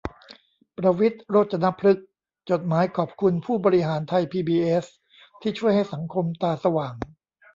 [0.77, 2.07] ประวิตร โรจนพฤกษ์
[2.49, 4.85] จดหมายขอบคุณผู้บริหารไทยพีบีเอส
[5.41, 6.95] ที่ช่วยให้สังคมตาสว่าง